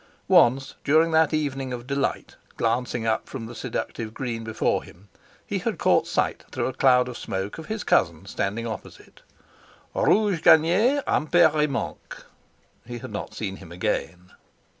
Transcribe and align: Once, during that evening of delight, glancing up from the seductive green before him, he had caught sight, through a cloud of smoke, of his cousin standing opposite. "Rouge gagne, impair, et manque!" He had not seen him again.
Once, 0.27 0.73
during 0.83 1.11
that 1.11 1.31
evening 1.31 1.71
of 1.71 1.85
delight, 1.85 2.35
glancing 2.57 3.05
up 3.05 3.29
from 3.29 3.45
the 3.45 3.53
seductive 3.53 4.15
green 4.15 4.43
before 4.43 4.81
him, 4.83 5.09
he 5.45 5.59
had 5.59 5.77
caught 5.77 6.07
sight, 6.07 6.43
through 6.51 6.65
a 6.65 6.73
cloud 6.73 7.07
of 7.07 7.15
smoke, 7.19 7.59
of 7.59 7.67
his 7.67 7.83
cousin 7.83 8.25
standing 8.25 8.65
opposite. 8.65 9.21
"Rouge 9.93 10.41
gagne, 10.41 11.01
impair, 11.07 11.55
et 11.55 11.69
manque!" 11.69 12.25
He 12.83 12.97
had 12.97 13.11
not 13.11 13.35
seen 13.35 13.57
him 13.57 13.71
again. 13.71 14.31